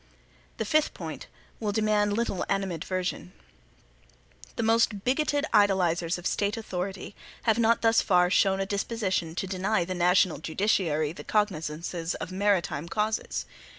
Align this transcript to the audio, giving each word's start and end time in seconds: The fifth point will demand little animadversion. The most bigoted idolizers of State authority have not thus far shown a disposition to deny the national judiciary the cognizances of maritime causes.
The 0.57 0.65
fifth 0.65 0.95
point 0.95 1.27
will 1.59 1.71
demand 1.71 2.13
little 2.13 2.43
animadversion. 2.49 3.33
The 4.55 4.63
most 4.63 5.03
bigoted 5.03 5.45
idolizers 5.53 6.17
of 6.17 6.25
State 6.25 6.57
authority 6.57 7.15
have 7.43 7.59
not 7.59 7.83
thus 7.83 8.01
far 8.01 8.31
shown 8.31 8.59
a 8.59 8.65
disposition 8.65 9.35
to 9.35 9.45
deny 9.45 9.85
the 9.85 9.93
national 9.93 10.39
judiciary 10.39 11.13
the 11.13 11.23
cognizances 11.23 12.15
of 12.15 12.31
maritime 12.31 12.89
causes. 12.89 13.45